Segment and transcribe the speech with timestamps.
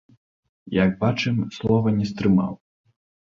[0.83, 2.57] Як бачым, слова не стрымаў.